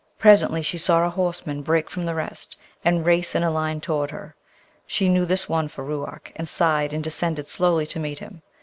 Presently 0.17 0.63
she 0.63 0.79
saw 0.79 1.05
a 1.05 1.11
horseman 1.11 1.61
break 1.61 1.87
from 1.87 2.07
the 2.07 2.15
rest, 2.15 2.57
and 2.83 3.05
race 3.05 3.35
in 3.35 3.43
a 3.43 3.51
line 3.51 3.79
toward 3.79 4.09
her. 4.09 4.33
She 4.87 5.07
knew 5.07 5.27
this 5.27 5.47
one 5.47 5.67
for 5.67 5.83
Ruark, 5.83 6.31
and 6.35 6.49
sighed 6.49 6.91
and 6.91 7.03
descended 7.03 7.47
slowly 7.47 7.85
to 7.85 7.99
meet 7.99 8.17
him. 8.17 8.41